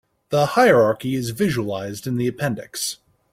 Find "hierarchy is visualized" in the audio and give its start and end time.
0.57-2.07